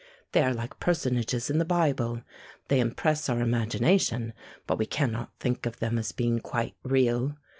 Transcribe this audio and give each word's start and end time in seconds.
They 0.31 0.41
are 0.41 0.51
like 0.55 0.79
personages 0.79 1.51
in 1.51 1.59
the 1.59 1.63
Bible. 1.63 2.23
They 2.69 2.79
impress 2.79 3.29
our 3.29 3.39
imagination, 3.39 4.33
but 4.65 4.79
we 4.79 4.87
cannot 4.87 5.31
think 5.39 5.67
of 5.67 5.77
them 5.77 5.99
as 5.99 6.11
being 6.11 6.39
quite 6.39 6.73
real. 6.81 7.35